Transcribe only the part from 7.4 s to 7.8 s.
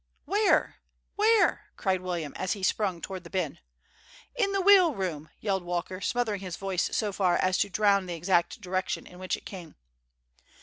to